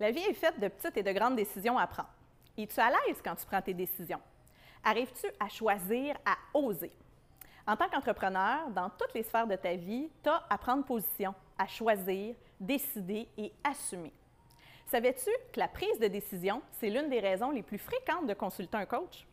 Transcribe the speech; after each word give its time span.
La 0.00 0.12
vie 0.12 0.20
est 0.20 0.34
faite 0.34 0.60
de 0.60 0.68
petites 0.68 0.96
et 0.96 1.02
de 1.02 1.12
grandes 1.12 1.34
décisions 1.34 1.76
à 1.76 1.86
prendre. 1.86 2.10
Es-tu 2.56 2.78
à 2.78 2.88
l'aise 2.88 3.20
quand 3.22 3.34
tu 3.34 3.44
prends 3.46 3.60
tes 3.60 3.74
décisions? 3.74 4.20
Arrives-tu 4.84 5.26
à 5.40 5.48
choisir, 5.48 6.16
à 6.24 6.36
oser? 6.54 6.92
En 7.66 7.76
tant 7.76 7.88
qu'entrepreneur, 7.88 8.70
dans 8.70 8.90
toutes 8.90 9.12
les 9.14 9.24
sphères 9.24 9.46
de 9.46 9.56
ta 9.56 9.74
vie, 9.74 10.08
tu 10.22 10.28
as 10.28 10.44
à 10.48 10.56
prendre 10.56 10.84
position, 10.84 11.34
à 11.58 11.66
choisir, 11.66 12.36
décider 12.60 13.28
et 13.36 13.52
assumer. 13.64 14.12
Savais-tu 14.86 15.30
que 15.52 15.58
la 15.58 15.68
prise 15.68 15.98
de 15.98 16.06
décision, 16.06 16.62
c'est 16.78 16.90
l'une 16.90 17.10
des 17.10 17.20
raisons 17.20 17.50
les 17.50 17.62
plus 17.62 17.78
fréquentes 17.78 18.26
de 18.26 18.34
consulter 18.34 18.76
un 18.76 18.86
coach? 18.86 19.26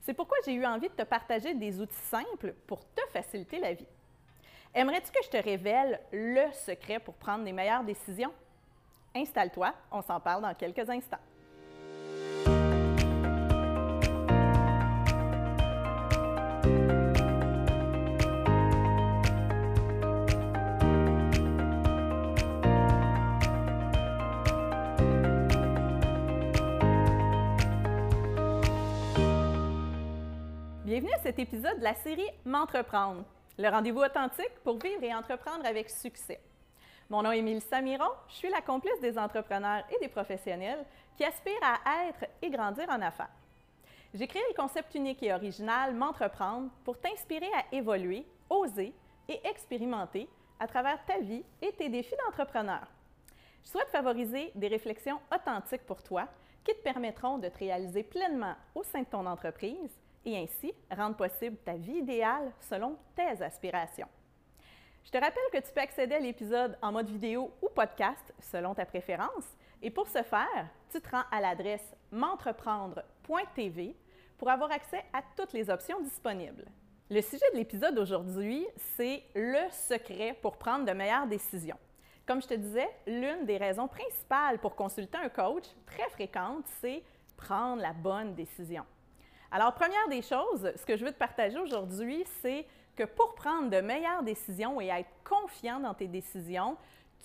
C'est 0.00 0.14
pourquoi 0.14 0.38
j'ai 0.44 0.54
eu 0.54 0.64
envie 0.64 0.88
de 0.88 0.94
te 0.94 1.02
partager 1.02 1.54
des 1.54 1.80
outils 1.80 1.94
simples 1.94 2.54
pour 2.66 2.86
te 2.94 3.02
faciliter 3.12 3.58
la 3.58 3.74
vie. 3.74 3.88
Aimerais-tu 4.72 5.10
que 5.10 5.24
je 5.24 5.30
te 5.30 5.36
révèle 5.36 6.00
le 6.12 6.52
secret 6.52 7.00
pour 7.00 7.14
prendre 7.14 7.44
les 7.44 7.52
meilleures 7.52 7.84
décisions? 7.84 8.32
Installe-toi, 9.16 9.72
on 9.92 10.02
s'en 10.02 10.18
parle 10.18 10.42
dans 10.42 10.54
quelques 10.54 10.90
instants. 10.90 11.18
Bienvenue 30.84 31.12
à 31.12 31.18
cet 31.22 31.38
épisode 31.38 31.78
de 31.78 31.84
la 31.84 31.94
série 31.94 32.22
M'entreprendre, 32.44 33.24
le 33.58 33.68
rendez-vous 33.68 34.00
authentique 34.00 34.52
pour 34.64 34.78
vivre 34.78 35.04
et 35.04 35.14
entreprendre 35.14 35.64
avec 35.66 35.88
succès. 35.88 36.40
Mon 37.10 37.22
nom 37.22 37.32
est 37.32 37.42
Mélissa 37.42 37.82
Miron, 37.82 38.08
je 38.28 38.34
suis 38.34 38.48
la 38.48 38.62
complice 38.62 38.98
des 39.00 39.18
entrepreneurs 39.18 39.84
et 39.94 40.00
des 40.00 40.08
professionnels 40.08 40.84
qui 41.16 41.24
aspirent 41.24 41.52
à 41.62 42.08
être 42.08 42.24
et 42.40 42.48
grandir 42.48 42.88
en 42.88 43.02
affaires. 43.02 43.28
J'ai 44.14 44.26
créé 44.26 44.42
le 44.48 44.54
concept 44.54 44.94
unique 44.94 45.22
et 45.22 45.34
original 45.34 45.94
M'entreprendre 45.94 46.70
pour 46.82 46.98
t'inspirer 46.98 47.50
à 47.54 47.74
évoluer, 47.74 48.26
oser 48.48 48.94
et 49.28 49.40
expérimenter 49.46 50.28
à 50.58 50.66
travers 50.66 51.04
ta 51.04 51.18
vie 51.18 51.44
et 51.60 51.72
tes 51.72 51.90
défis 51.90 52.14
d'entrepreneur. 52.24 52.86
Je 53.64 53.70
souhaite 53.70 53.88
favoriser 53.88 54.52
des 54.54 54.68
réflexions 54.68 55.20
authentiques 55.34 55.84
pour 55.86 56.02
toi 56.02 56.26
qui 56.64 56.72
te 56.72 56.82
permettront 56.82 57.38
de 57.38 57.48
te 57.48 57.58
réaliser 57.58 58.02
pleinement 58.02 58.54
au 58.74 58.82
sein 58.82 59.00
de 59.00 59.06
ton 59.06 59.26
entreprise 59.26 59.98
et 60.24 60.38
ainsi 60.38 60.72
rendre 60.90 61.16
possible 61.16 61.58
ta 61.64 61.74
vie 61.74 61.98
idéale 61.98 62.52
selon 62.60 62.96
tes 63.14 63.42
aspirations. 63.42 64.08
Je 65.04 65.10
te 65.10 65.18
rappelle 65.18 65.42
que 65.52 65.58
tu 65.58 65.72
peux 65.72 65.82
accéder 65.82 66.14
à 66.14 66.18
l'épisode 66.18 66.78
en 66.80 66.90
mode 66.90 67.10
vidéo 67.10 67.52
ou 67.60 67.68
podcast 67.68 68.32
selon 68.40 68.74
ta 68.74 68.86
préférence. 68.86 69.44
Et 69.82 69.90
pour 69.90 70.08
ce 70.08 70.22
faire, 70.22 70.68
tu 70.90 70.98
te 70.98 71.10
rends 71.10 71.24
à 71.30 71.42
l'adresse 71.42 71.94
m'entreprendre.tv 72.10 73.94
pour 74.38 74.48
avoir 74.48 74.72
accès 74.72 75.04
à 75.12 75.20
toutes 75.36 75.52
les 75.52 75.68
options 75.68 76.00
disponibles. 76.00 76.64
Le 77.10 77.20
sujet 77.20 77.44
de 77.52 77.58
l'épisode 77.58 77.94
d'aujourd'hui, 77.94 78.66
c'est 78.96 79.22
le 79.34 79.70
secret 79.70 80.38
pour 80.40 80.56
prendre 80.56 80.86
de 80.86 80.92
meilleures 80.92 81.26
décisions. 81.26 81.78
Comme 82.26 82.40
je 82.40 82.48
te 82.48 82.54
disais, 82.54 82.88
l'une 83.06 83.44
des 83.44 83.58
raisons 83.58 83.88
principales 83.88 84.58
pour 84.58 84.74
consulter 84.74 85.18
un 85.18 85.28
coach, 85.28 85.64
très 85.84 86.08
fréquente, 86.08 86.64
c'est 86.80 87.02
prendre 87.36 87.82
la 87.82 87.92
bonne 87.92 88.34
décision. 88.34 88.86
Alors, 89.50 89.74
première 89.74 90.08
des 90.08 90.22
choses, 90.22 90.72
ce 90.74 90.86
que 90.86 90.96
je 90.96 91.04
veux 91.04 91.12
te 91.12 91.18
partager 91.18 91.58
aujourd'hui, 91.58 92.24
c'est 92.40 92.66
que 92.96 93.04
pour 93.04 93.34
prendre 93.34 93.70
de 93.70 93.80
meilleures 93.80 94.22
décisions 94.22 94.80
et 94.80 94.86
être 94.88 95.10
confiant 95.24 95.80
dans 95.80 95.94
tes 95.94 96.06
décisions, 96.06 96.76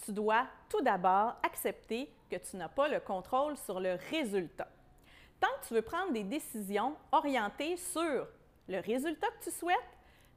tu 0.03 0.11
dois 0.11 0.47
tout 0.69 0.81
d'abord 0.81 1.35
accepter 1.43 2.11
que 2.29 2.37
tu 2.37 2.57
n'as 2.57 2.69
pas 2.69 2.87
le 2.87 2.99
contrôle 2.99 3.57
sur 3.57 3.79
le 3.79 3.97
résultat. 4.09 4.67
Tant 5.39 5.47
que 5.61 5.67
tu 5.67 5.73
veux 5.73 5.81
prendre 5.81 6.11
des 6.11 6.23
décisions 6.23 6.95
orientées 7.11 7.77
sur 7.77 8.27
le 8.67 8.79
résultat 8.79 9.27
que 9.39 9.43
tu 9.45 9.51
souhaites, 9.51 9.77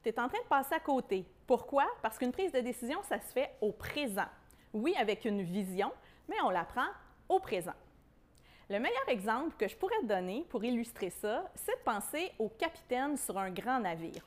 tu 0.03 0.09
es 0.09 0.21
en 0.21 0.29
train 0.29 0.39
de 0.43 0.49
passer 0.49 0.75
à 0.75 0.81
côté. 0.81 1.25
Pourquoi? 1.47 1.87
Parce 2.03 2.19
qu'une 2.19 2.33
prise 2.33 2.53
de 2.53 2.61
décision, 2.61 3.03
ça 3.03 3.21
se 3.21 3.33
fait 3.33 3.51
au 3.61 3.73
présent. 3.73 4.27
Oui, 4.73 4.95
avec 4.99 5.25
une 5.25 5.43
vision, 5.43 5.93
mais 6.29 6.41
on 6.43 6.51
la 6.51 6.65
prend 6.65 6.87
au 7.29 7.39
présent. 7.39 7.75
Le 8.71 8.79
meilleur 8.79 9.09
exemple 9.09 9.55
que 9.59 9.69
je 9.69 9.77
pourrais 9.77 9.99
te 10.01 10.07
donner 10.07 10.47
pour 10.49 10.65
illustrer 10.65 11.11
ça, 11.11 11.51
c'est 11.55 11.77
de 11.77 11.85
penser 11.85 12.33
au 12.39 12.49
capitaine 12.49 13.17
sur 13.17 13.39
un 13.39 13.51
grand 13.51 13.81
navire. 13.81 14.25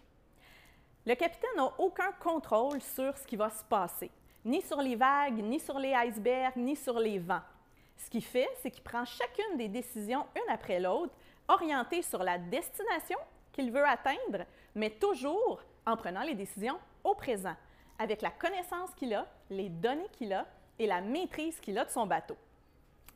Le 1.06 1.14
capitaine 1.14 1.56
n'a 1.56 1.72
aucun 1.78 2.12
contrôle 2.14 2.82
sur 2.82 3.16
ce 3.16 3.28
qui 3.28 3.36
va 3.36 3.52
se 3.52 3.64
passer, 3.64 4.10
ni 4.44 4.60
sur 4.62 4.82
les 4.82 4.96
vagues, 4.96 5.38
ni 5.38 5.60
sur 5.60 5.78
les 5.78 5.94
icebergs, 5.94 6.56
ni 6.56 6.76
sur 6.76 6.98
les 6.98 7.20
vents. 7.20 7.44
Ce 7.96 8.10
qu'il 8.10 8.24
fait, 8.24 8.50
c'est 8.62 8.72
qu'il 8.72 8.82
prend 8.82 9.06
chacune 9.06 9.56
des 9.56 9.68
décisions 9.68 10.26
une 10.36 10.52
après 10.52 10.80
l'autre, 10.80 11.14
orientées 11.48 12.02
sur 12.02 12.24
la 12.24 12.40
destination 12.40 13.20
qu'il 13.52 13.72
veut 13.72 13.86
atteindre, 13.86 14.46
mais 14.74 14.90
toujours 14.90 15.62
en 15.86 15.96
prenant 15.96 16.24
les 16.24 16.34
décisions 16.34 16.80
au 17.04 17.14
présent, 17.14 17.56
avec 18.00 18.24
la 18.24 18.32
connaissance 18.32 18.90
qu'il 18.96 19.14
a, 19.14 19.28
les 19.52 19.70
données 19.70 20.10
qu'il 20.12 20.34
a 20.34 20.48
et 20.80 20.88
la 20.88 21.02
maîtrise 21.02 21.60
qu'il 21.60 21.78
a 21.78 21.86
de 21.86 21.92
son 21.92 22.08
bateau. 22.08 22.36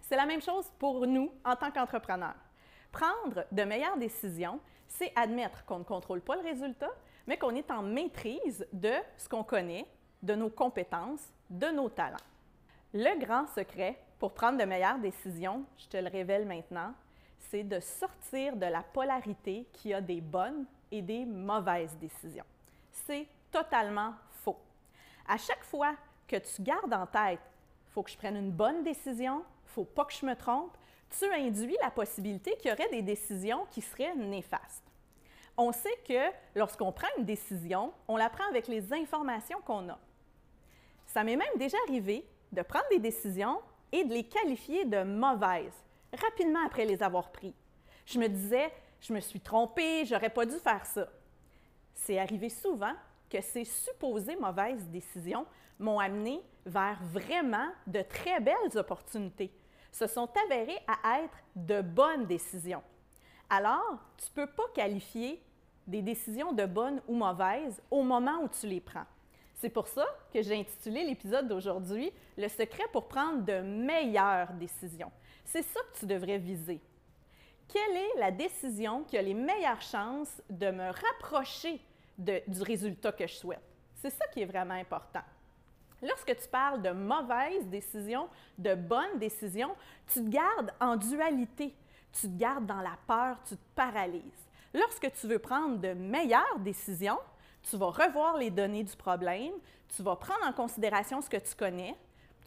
C'est 0.01 0.15
la 0.15 0.27
même 0.27 0.43
chose 0.43 0.71
pour 0.77 1.07
nous 1.07 1.31
en 1.43 1.55
tant 1.55 1.71
qu'entrepreneurs. 1.71 2.35
Prendre 2.91 3.45
de 3.51 3.63
meilleures 3.63 3.97
décisions, 3.97 4.59
c'est 4.87 5.11
admettre 5.15 5.65
qu'on 5.65 5.79
ne 5.79 5.83
contrôle 5.83 6.21
pas 6.21 6.35
le 6.35 6.41
résultat, 6.41 6.91
mais 7.29 7.37
qu'on 7.37 7.53
est 7.53 7.69
en 7.69 7.83
maîtrise 7.83 8.65
de 8.73 8.91
ce 9.15 9.29
qu'on 9.29 9.43
connaît, 9.43 9.85
de 10.23 10.33
nos 10.33 10.49
compétences, 10.49 11.31
de 11.51 11.67
nos 11.67 11.87
talents. 11.87 12.17
Le 12.91 13.19
grand 13.23 13.45
secret 13.53 14.01
pour 14.17 14.33
prendre 14.33 14.57
de 14.57 14.65
meilleures 14.65 14.97
décisions, 14.97 15.63
je 15.77 15.85
te 15.85 15.97
le 15.97 16.09
révèle 16.09 16.47
maintenant, 16.47 16.91
c'est 17.37 17.63
de 17.63 17.79
sortir 17.79 18.55
de 18.55 18.65
la 18.65 18.81
polarité 18.81 19.67
qui 19.73 19.93
a 19.93 20.01
des 20.01 20.21
bonnes 20.21 20.65
et 20.91 21.03
des 21.03 21.23
mauvaises 21.23 21.95
décisions. 21.97 22.45
C'est 22.91 23.27
totalement 23.51 24.15
faux. 24.43 24.57
À 25.27 25.37
chaque 25.37 25.63
fois 25.63 25.93
que 26.27 26.37
tu 26.37 26.63
gardes 26.63 26.95
en 26.95 27.05
tête, 27.05 27.41
faut 27.91 28.01
que 28.01 28.09
je 28.09 28.17
prenne 28.17 28.37
une 28.37 28.51
bonne 28.51 28.81
décision, 28.81 29.43
faut 29.65 29.85
pas 29.85 30.05
que 30.05 30.13
je 30.13 30.25
me 30.25 30.35
trompe, 30.35 30.75
tu 31.11 31.31
induis 31.31 31.77
la 31.79 31.91
possibilité 31.91 32.57
qu'il 32.57 32.71
y 32.71 32.73
aurait 32.73 32.89
des 32.89 33.03
décisions 33.03 33.67
qui 33.69 33.81
seraient 33.81 34.15
néfastes. 34.15 34.89
On 35.61 35.73
sait 35.73 35.99
que 36.07 36.31
lorsqu'on 36.55 36.93
prend 36.93 37.09
une 37.17 37.25
décision, 37.25 37.91
on 38.07 38.15
la 38.15 38.29
prend 38.29 38.47
avec 38.47 38.69
les 38.69 38.93
informations 38.93 39.59
qu'on 39.65 39.89
a. 39.89 39.99
Ça 41.05 41.21
m'est 41.25 41.35
même 41.35 41.57
déjà 41.57 41.75
arrivé 41.85 42.25
de 42.53 42.61
prendre 42.61 42.87
des 42.89 42.99
décisions 42.99 43.59
et 43.91 44.05
de 44.05 44.13
les 44.13 44.23
qualifier 44.23 44.85
de 44.85 45.03
mauvaises 45.03 45.83
rapidement 46.17 46.65
après 46.65 46.85
les 46.85 47.03
avoir 47.03 47.29
prises. 47.33 47.51
Je 48.05 48.19
me 48.19 48.29
disais, 48.29 48.71
je 49.01 49.11
me 49.11 49.19
suis 49.19 49.41
trompée, 49.41 50.05
j'aurais 50.05 50.29
pas 50.29 50.45
dû 50.45 50.57
faire 50.59 50.85
ça. 50.85 51.09
C'est 51.93 52.17
arrivé 52.17 52.47
souvent 52.47 52.93
que 53.29 53.41
ces 53.41 53.65
supposées 53.65 54.37
mauvaises 54.37 54.87
décisions 54.87 55.45
m'ont 55.77 55.99
amené 55.99 56.41
vers 56.65 56.99
vraiment 57.03 57.67
de 57.85 58.01
très 58.01 58.39
belles 58.39 58.77
opportunités 58.77 59.51
se 59.91 60.07
sont 60.07 60.29
avérées 60.45 60.79
à 60.87 61.19
être 61.19 61.37
de 61.53 61.81
bonnes 61.81 62.27
décisions. 62.27 62.83
Alors, 63.49 63.97
tu 64.15 64.27
ne 64.29 64.45
peux 64.45 64.51
pas 64.53 64.67
qualifier 64.73 65.43
des 65.89 66.01
décisions 66.01 66.53
de 66.53 66.65
bonnes 66.65 67.01
ou 67.07 67.15
mauvaises 67.15 67.81
au 67.89 68.03
moment 68.03 68.43
où 68.43 68.47
tu 68.47 68.67
les 68.67 68.79
prends. 68.79 69.05
C'est 69.55 69.69
pour 69.69 69.87
ça 69.87 70.05
que 70.33 70.41
j'ai 70.41 70.57
intitulé 70.57 71.03
l'épisode 71.03 71.47
d'aujourd'hui 71.47 72.11
Le 72.37 72.47
secret 72.47 72.85
pour 72.93 73.07
prendre 73.07 73.43
de 73.43 73.59
meilleures 73.59 74.53
décisions. 74.53 75.11
C'est 75.43 75.63
ça 75.63 75.79
que 75.91 75.99
tu 75.99 76.05
devrais 76.05 76.37
viser. 76.37 76.79
Quelle 77.67 77.97
est 77.97 78.19
la 78.19 78.31
décision 78.31 79.03
qui 79.03 79.17
a 79.17 79.21
les 79.21 79.33
meilleures 79.33 79.81
chances 79.81 80.41
de 80.49 80.71
me 80.71 80.91
rapprocher 80.91 81.81
du 82.17 82.61
résultat 82.61 83.11
que 83.11 83.27
je 83.27 83.33
souhaite? 83.33 83.61
C'est 83.95 84.11
ça 84.11 84.25
qui 84.27 84.41
est 84.41 84.45
vraiment 84.45 84.75
important. 84.75 85.23
Lorsque 86.01 86.35
tu 86.35 86.47
parles 86.47 86.81
de 86.81 86.91
mauvaises 86.91 87.67
décisions, 87.67 88.29
de 88.57 88.73
bonnes 88.75 89.19
décisions, 89.19 89.75
tu 90.07 90.23
te 90.23 90.29
gardes 90.29 90.71
en 90.79 90.95
dualité. 90.95 91.75
Tu 92.13 92.27
te 92.27 92.37
gardes 92.37 92.65
dans 92.65 92.81
la 92.81 92.97
peur, 93.05 93.37
tu 93.43 93.55
te 93.55 93.75
paralyses. 93.75 94.48
Lorsque 94.73 95.11
tu 95.13 95.27
veux 95.27 95.39
prendre 95.39 95.77
de 95.77 95.93
meilleures 95.93 96.59
décisions, 96.59 97.19
tu 97.63 97.77
vas 97.77 97.87
revoir 97.87 98.37
les 98.37 98.51
données 98.51 98.83
du 98.83 98.95
problème, 98.95 99.53
tu 99.95 100.03
vas 100.03 100.15
prendre 100.15 100.45
en 100.45 100.53
considération 100.53 101.21
ce 101.21 101.29
que 101.29 101.37
tu 101.37 101.55
connais, 101.55 101.95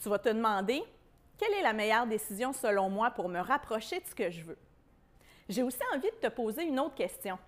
tu 0.01 0.09
vas 0.09 0.19
te 0.19 0.29
demander 0.29 0.83
quelle 1.37 1.53
est 1.55 1.63
la 1.63 1.73
meilleure 1.73 2.07
décision 2.07 2.53
selon 2.53 2.89
moi 2.89 3.11
pour 3.11 3.29
me 3.29 3.41
rapprocher 3.41 3.99
de 4.01 4.07
ce 4.07 4.15
que 4.15 4.31
je 4.31 4.43
veux? 4.43 4.59
J'ai 5.49 5.63
aussi 5.63 5.81
envie 5.95 6.11
de 6.11 6.29
te 6.29 6.29
poser 6.29 6.65
une 6.65 6.79
autre 6.79 6.95
question. 6.95 7.39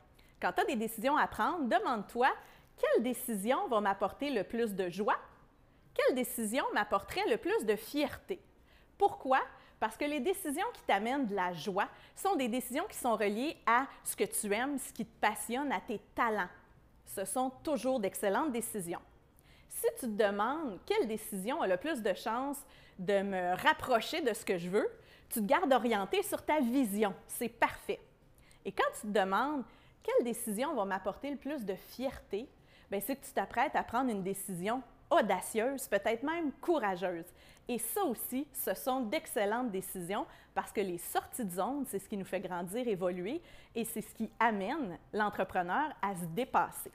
Quand 0.41 0.53
tu 0.53 0.63
as 0.63 0.65
des 0.65 0.77
décisions 0.77 1.17
à 1.17 1.27
prendre, 1.27 1.69
demande-toi 1.69 2.29
quelle 2.77 3.03
décision 3.05 3.69
va 3.69 3.81
m'apporter 3.81 4.31
le 4.31 4.43
plus 4.43 4.75
de 4.75 4.89
joie? 4.89 5.19
Quelle 5.95 6.17
décision 6.17 6.65
m'apporterait 6.75 7.29
le 7.31 7.37
plus 7.37 7.65
de 7.65 7.77
fierté? 7.77 8.41
Pourquoi? 8.99 9.41
Parce 9.85 9.99
que 9.99 10.07
les 10.07 10.21
décisions 10.21 10.65
qui 10.73 10.81
t'amènent 10.85 11.27
de 11.27 11.35
la 11.35 11.53
joie 11.53 11.89
sont 12.17 12.37
des 12.37 12.49
décisions 12.49 12.87
qui 12.89 12.97
sont 12.97 13.17
reliées 13.17 13.55
à 13.67 13.87
ce 14.03 14.17
que 14.17 14.25
tu 14.25 14.51
aimes, 14.51 14.79
ce 14.79 14.91
qui 14.95 15.05
te 15.05 15.21
passionne, 15.21 15.71
à 15.71 15.79
tes 15.79 16.01
talents. 16.15 16.49
Ce 17.05 17.27
sont 17.27 17.51
toujours 17.63 18.01
d'excellentes 18.01 18.51
décisions. 18.51 19.03
Si 19.69 19.87
tu 20.01 20.07
te 20.07 20.23
demandes 20.23 20.81
quelle 20.87 21.07
décision 21.07 21.61
a 21.61 21.67
le 21.67 21.77
plus 21.77 22.01
de 22.01 22.15
chances 22.15 22.57
de 22.99 23.21
me 23.21 23.55
rapprocher 23.63 24.23
de 24.23 24.33
ce 24.33 24.47
que 24.47 24.57
je 24.57 24.71
veux, 24.71 24.91
Tu 25.29 25.41
te 25.41 25.45
gardes 25.45 25.75
orienté 25.75 26.23
sur 26.23 26.43
ta 26.43 26.61
vision. 26.61 27.15
C'est 27.29 27.51
parfait. 27.51 28.01
Et 28.65 28.73
quand 28.73 28.91
tu 28.99 29.09
te 29.09 29.13
demandes 29.13 29.65
quelle 30.03 30.25
décision 30.25 30.75
va 30.75 30.87
m'apporter 30.87 31.31
le 31.31 31.37
plus 31.37 31.63
de 31.63 31.75
fierté, 31.75 32.49
ben, 32.91 33.03
c'est 33.05 33.17
que 33.17 33.27
tu 33.27 33.33
t'apprêtes 33.33 33.77
à 33.77 33.83
prendre 33.83 34.11
une 34.11 34.23
décision 34.23 34.83
audacieuse, 35.11 35.87
peut-être 35.89 36.23
même 36.23 36.53
courageuse. 36.61 37.27
Et 37.69 37.79
ça 37.79 38.05
aussi, 38.05 38.47
ce 38.53 38.75
sont 38.75 39.01
d'excellentes 39.01 39.71
décisions 39.71 40.27
parce 40.55 40.71
que 40.71 40.81
les 40.81 40.99
sorties 40.99 41.45
de 41.45 41.51
zone, 41.51 41.85
c'est 41.89 41.99
ce 41.99 42.09
qui 42.09 42.17
nous 42.17 42.25
fait 42.25 42.41
grandir, 42.41 42.87
évoluer 42.87 43.41
et 43.75 43.85
c'est 43.85 44.03
ce 44.03 44.15
qui 44.15 44.31
amène 44.39 44.99
l'entrepreneur 45.13 45.91
à 46.03 46.15
se 46.15 46.25
dépasser. 46.27 46.93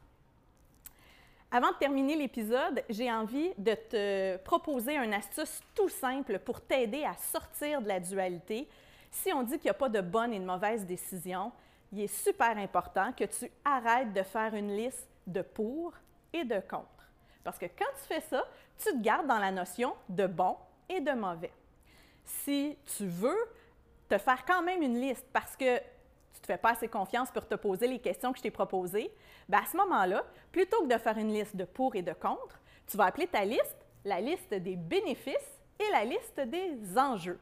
Avant 1.52 1.72
de 1.72 1.78
terminer 1.78 2.16
l'épisode, 2.16 2.84
j'ai 2.90 3.12
envie 3.12 3.50
de 3.58 3.74
te 3.74 4.38
proposer 4.38 4.96
une 4.98 5.14
astuce 5.14 5.62
tout 5.74 5.90
simple 5.90 6.38
pour 6.38 6.62
t'aider 6.62 7.04
à 7.04 7.16
sortir 7.16 7.82
de 7.82 7.88
la 7.88 8.00
dualité. 8.00 8.68
Si 9.10 9.34
on 9.34 9.42
dit 9.42 9.54
qu'il 9.54 9.64
n'y 9.64 9.72
a 9.72 9.74
pas 9.74 9.90
de 9.90 10.02
bonne 10.02 10.32
et 10.32 10.40
de 10.40 10.46
mauvaise 10.46 10.86
décision, 10.86 11.52
il 11.92 12.02
est 12.02 12.24
super 12.24 12.56
important 12.56 13.12
que 13.14 13.24
tu 13.24 13.50
arrêtes 13.66 14.14
de 14.14 14.22
faire 14.22 14.54
une 14.54 14.76
liste 14.78 15.08
de 15.26 15.42
pour 15.42 15.94
et 16.34 16.44
de 16.44 16.60
contre. 16.60 16.99
Parce 17.50 17.58
que 17.58 17.66
quand 17.66 17.92
tu 18.00 18.08
fais 18.08 18.22
ça, 18.22 18.44
tu 18.78 18.92
te 18.92 19.02
gardes 19.02 19.26
dans 19.26 19.40
la 19.40 19.50
notion 19.50 19.96
de 20.08 20.28
bon 20.28 20.56
et 20.88 21.02
de 21.02 21.14
mauvais. 21.14 21.52
Si 22.24 22.78
tu 22.96 23.08
veux 23.08 23.50
te 24.08 24.20
faire 24.20 24.46
quand 24.46 24.62
même 24.62 24.84
une 24.84 25.02
liste 25.02 25.26
parce 25.34 25.56
que 25.56 25.80
tu 25.80 25.84
ne 26.36 26.42
te 26.42 26.46
fais 26.46 26.60
pas 26.60 26.74
assez 26.74 26.88
confiance 26.88 27.32
pour 27.32 27.48
te 27.48 27.56
poser 27.56 27.88
les 27.88 27.98
questions 27.98 28.32
que 28.32 28.38
je 28.38 28.44
t'ai 28.44 28.52
proposées, 28.52 29.12
bien 29.48 29.62
à 29.62 29.66
ce 29.66 29.76
moment-là, 29.78 30.24
plutôt 30.52 30.84
que 30.84 30.94
de 30.94 31.00
faire 31.00 31.18
une 31.18 31.34
liste 31.34 31.56
de 31.56 31.64
pour 31.64 31.96
et 31.96 32.04
de 32.04 32.14
contre, 32.14 32.60
tu 32.86 32.98
vas 32.98 33.06
appeler 33.06 33.26
ta 33.26 33.44
liste 33.44 33.84
la 34.06 34.22
liste 34.22 34.54
des 34.54 34.76
bénéfices 34.76 35.60
et 35.80 35.92
la 35.92 36.06
liste 36.06 36.40
des 36.42 37.00
enjeux. 37.00 37.40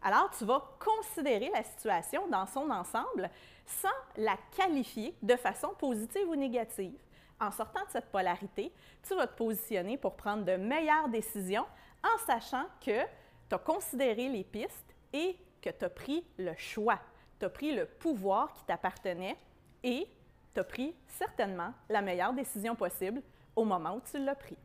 Alors, 0.00 0.30
tu 0.30 0.46
vas 0.46 0.66
considérer 0.78 1.50
la 1.52 1.62
situation 1.62 2.26
dans 2.28 2.46
son 2.46 2.70
ensemble 2.70 3.28
sans 3.66 3.88
la 4.16 4.38
qualifier 4.56 5.14
de 5.20 5.36
façon 5.36 5.74
positive 5.78 6.26
ou 6.26 6.36
négative 6.36 6.98
en 7.42 7.50
sortant 7.50 7.84
de 7.84 7.90
cette 7.90 8.10
polarité, 8.10 8.72
tu 9.02 9.14
vas 9.16 9.26
te 9.26 9.36
positionner 9.36 9.98
pour 9.98 10.16
prendre 10.16 10.44
de 10.44 10.56
meilleures 10.56 11.08
décisions 11.08 11.66
en 12.04 12.18
sachant 12.24 12.64
que 12.80 13.02
tu 13.48 13.54
as 13.54 13.58
considéré 13.58 14.28
les 14.28 14.44
pistes 14.44 14.94
et 15.12 15.36
que 15.60 15.70
tu 15.70 15.84
as 15.84 15.90
pris 15.90 16.24
le 16.38 16.54
choix, 16.56 17.00
tu 17.38 17.46
as 17.46 17.50
pris 17.50 17.74
le 17.74 17.86
pouvoir 17.86 18.52
qui 18.52 18.64
t'appartenait 18.64 19.36
et 19.82 20.08
tu 20.54 20.60
as 20.60 20.64
pris 20.64 20.94
certainement 21.06 21.74
la 21.88 22.00
meilleure 22.00 22.32
décision 22.32 22.76
possible 22.76 23.22
au 23.56 23.64
moment 23.64 23.96
où 23.96 24.00
tu 24.00 24.18
l'as 24.18 24.36
pris. 24.36 24.56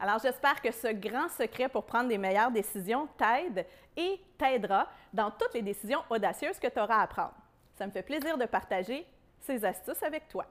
Alors 0.00 0.18
j'espère 0.18 0.60
que 0.60 0.72
ce 0.72 0.88
grand 0.88 1.28
secret 1.28 1.68
pour 1.68 1.86
prendre 1.86 2.08
des 2.08 2.18
meilleures 2.18 2.50
décisions 2.50 3.08
t'aide 3.16 3.64
et 3.96 4.20
t'aidera 4.36 4.88
dans 5.12 5.30
toutes 5.30 5.54
les 5.54 5.62
décisions 5.62 6.02
audacieuses 6.10 6.58
que 6.58 6.66
tu 6.66 6.80
auras 6.80 7.00
à 7.00 7.06
prendre. 7.06 7.34
Ça 7.76 7.86
me 7.86 7.92
fait 7.92 8.02
plaisir 8.02 8.36
de 8.36 8.44
partager 8.44 9.06
ces 9.40 9.64
astuces 9.64 10.02
avec 10.02 10.26
toi. 10.28 10.46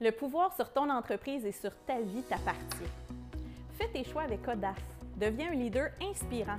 Le 0.00 0.12
pouvoir 0.12 0.54
sur 0.54 0.72
ton 0.72 0.88
entreprise 0.90 1.44
et 1.44 1.50
sur 1.50 1.72
ta 1.84 2.00
vie 2.00 2.22
t'appartient. 2.22 2.92
Fais 3.72 3.88
tes 3.88 4.04
choix 4.04 4.22
avec 4.22 4.46
audace. 4.46 4.76
Deviens 5.16 5.50
un 5.50 5.56
leader 5.56 5.90
inspirant. 6.00 6.58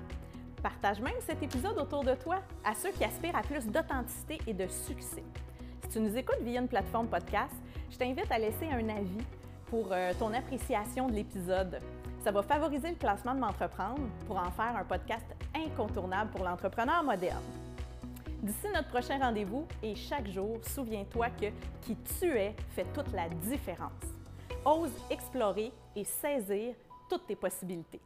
Partage 0.61 0.99
même 0.99 1.13
cet 1.21 1.41
épisode 1.41 1.77
autour 1.77 2.03
de 2.03 2.15
toi 2.15 2.41
à 2.65 2.75
ceux 2.75 2.91
qui 2.91 3.05
aspirent 3.05 3.37
à 3.37 3.41
plus 3.41 3.65
d'authenticité 3.65 4.39
et 4.45 4.53
de 4.53 4.67
succès. 4.67 5.23
Si 5.83 5.89
tu 5.89 5.99
nous 6.01 6.17
écoutes 6.17 6.41
via 6.41 6.59
une 6.59 6.67
plateforme 6.67 7.07
podcast, 7.07 7.55
je 7.89 7.97
t'invite 7.97 8.29
à 8.29 8.39
laisser 8.39 8.65
un 8.65 8.89
avis 8.89 9.23
pour 9.67 9.87
euh, 9.93 10.11
ton 10.19 10.33
appréciation 10.33 11.07
de 11.07 11.13
l'épisode. 11.13 11.79
Ça 12.21 12.31
va 12.31 12.43
favoriser 12.43 12.89
le 12.89 12.97
classement 12.97 13.35
de 13.35 13.39
m'entreprendre 13.39 14.01
pour 14.27 14.35
en 14.35 14.51
faire 14.51 14.75
un 14.75 14.83
podcast 14.83 15.25
incontournable 15.55 16.31
pour 16.31 16.43
l'entrepreneur 16.43 17.05
moderne. 17.05 17.68
D'ici 18.41 18.67
notre 18.73 18.87
prochain 18.87 19.19
rendez-vous 19.19 19.67
et 19.83 19.95
chaque 19.95 20.27
jour, 20.27 20.59
souviens-toi 20.63 21.29
que 21.31 21.47
qui 21.81 21.97
tu 22.19 22.25
es 22.25 22.55
fait 22.69 22.85
toute 22.93 23.11
la 23.11 23.27
différence. 23.27 23.91
Ose 24.65 24.91
explorer 25.09 25.73
et 25.93 26.05
saisir 26.05 26.73
toutes 27.09 27.27
tes 27.27 27.35
possibilités. 27.35 27.99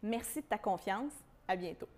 Merci 0.00 0.40
de 0.40 0.46
ta 0.46 0.58
confiance. 0.58 1.12
À 1.48 1.56
bientôt. 1.56 1.88